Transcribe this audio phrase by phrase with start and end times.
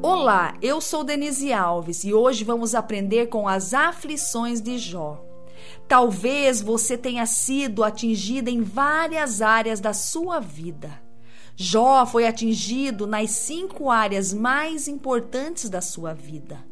[0.00, 5.20] Olá, eu sou Denise Alves e hoje vamos aprender com as aflições de Jó.
[5.88, 11.02] Talvez você tenha sido atingida em várias áreas da sua vida.
[11.56, 16.64] Jó foi atingido nas cinco áreas mais importantes da sua vida.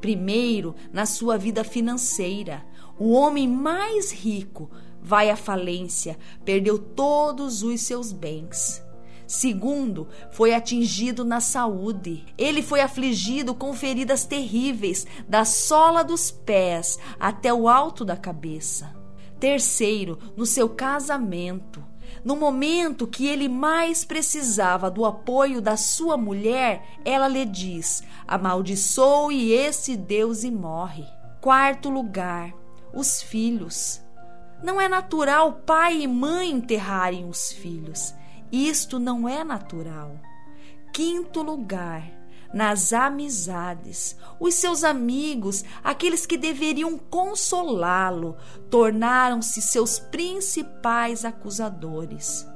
[0.00, 2.64] Primeiro, na sua vida financeira.
[2.98, 4.70] O homem mais rico
[5.02, 8.82] vai à falência, perdeu todos os seus bens.
[9.32, 12.22] Segundo, foi atingido na saúde.
[12.36, 18.94] Ele foi afligido com feridas terríveis, da sola dos pés até o alto da cabeça.
[19.40, 21.82] Terceiro, no seu casamento.
[22.22, 29.50] No momento que ele mais precisava do apoio da sua mulher, ela lhe diz: amaldiçoe
[29.50, 31.06] esse Deus e morre.
[31.40, 32.52] Quarto lugar,
[32.92, 34.02] os filhos.
[34.62, 38.14] Não é natural pai e mãe enterrarem os filhos.
[38.52, 40.20] Isto não é natural.
[40.92, 42.06] Quinto lugar,
[42.52, 44.14] nas amizades.
[44.38, 48.36] Os seus amigos, aqueles que deveriam consolá-lo,
[48.68, 52.46] tornaram-se seus principais acusadores.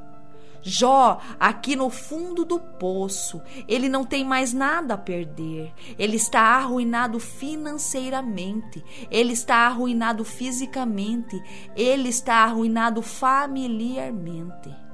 [0.60, 5.72] Jó, aqui no fundo do poço, ele não tem mais nada a perder.
[5.96, 11.40] Ele está arruinado financeiramente, ele está arruinado fisicamente,
[11.76, 14.85] ele está arruinado familiarmente.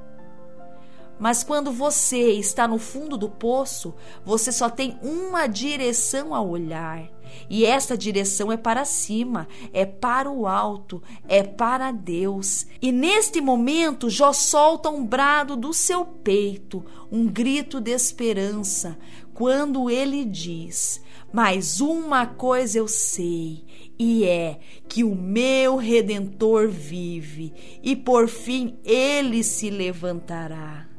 [1.22, 7.08] Mas quando você está no fundo do poço, você só tem uma direção a olhar.
[7.48, 12.66] E essa direção é para cima, é para o alto, é para Deus.
[12.82, 18.98] E neste momento, Jó solta um brado do seu peito, um grito de esperança,
[19.32, 21.00] quando ele diz:
[21.32, 23.64] Mas uma coisa eu sei,
[23.96, 30.90] e é que o meu redentor vive, e por fim ele se levantará.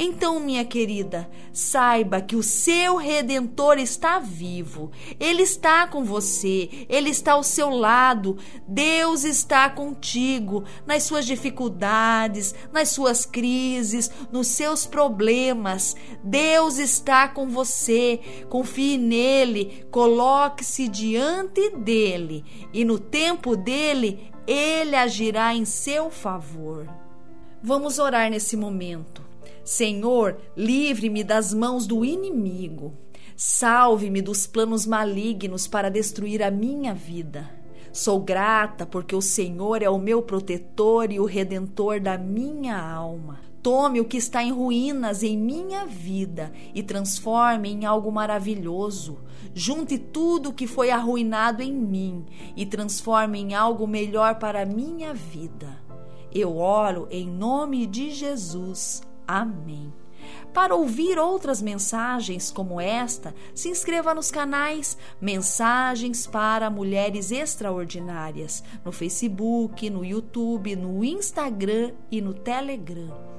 [0.00, 4.92] Então, minha querida, saiba que o seu redentor está vivo.
[5.18, 8.38] Ele está com você, ele está ao seu lado.
[8.68, 15.96] Deus está contigo nas suas dificuldades, nas suas crises, nos seus problemas.
[16.22, 18.20] Deus está com você.
[18.48, 26.88] Confie nele, coloque-se diante dele e no tempo dele ele agirá em seu favor.
[27.60, 29.27] Vamos orar nesse momento.
[29.64, 32.94] Senhor, livre-me das mãos do inimigo.
[33.36, 37.48] Salve-me dos planos malignos para destruir a minha vida.
[37.92, 43.40] Sou grata porque o Senhor é o meu protetor e o redentor da minha alma.
[43.62, 49.18] Tome o que está em ruínas em minha vida e transforme em algo maravilhoso.
[49.52, 52.24] Junte tudo o que foi arruinado em mim
[52.56, 55.76] e transforme em algo melhor para a minha vida.
[56.32, 59.02] Eu oro em nome de Jesus.
[59.28, 59.92] Amém.
[60.54, 68.90] Para ouvir outras mensagens como esta, se inscreva nos canais Mensagens para Mulheres Extraordinárias no
[68.90, 73.37] Facebook, no YouTube, no Instagram e no Telegram.